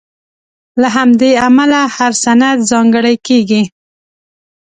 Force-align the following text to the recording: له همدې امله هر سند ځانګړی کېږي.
له 0.81 0.87
همدې 0.97 1.31
امله 1.47 1.79
هر 1.95 2.11
سند 2.23 2.57
ځانګړی 2.71 3.15
کېږي. 3.27 3.63